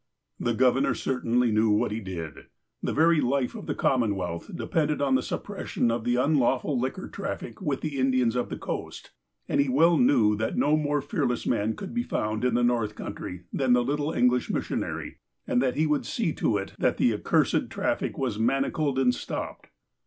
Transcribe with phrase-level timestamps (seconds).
[0.39, 2.47] The Governor certainly knew what he did.
[2.81, 7.61] The very life of the Commonwealth depended on the suppression of the unlawful liquor traffic
[7.61, 9.11] with the Indians of the coast,
[9.47, 12.95] and he well knew that no more fearless man could be found in the North
[12.95, 16.97] Country than the little English mis sionary, and that he would see to it that
[16.97, 19.67] the accursed traffic was manacled and stopped.